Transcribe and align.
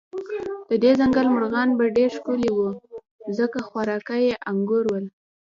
د 0.69 0.71
دې 0.83 0.91
ځنګل 0.99 1.27
مرغان 1.35 1.69
به 1.77 1.85
ډېر 1.97 2.09
ښکلي 2.17 2.49
و، 2.53 2.59
ځکه 3.37 3.57
خوراکه 3.67 4.15
یې 4.25 4.33
انګور 4.51 4.83
ول. 4.89 5.05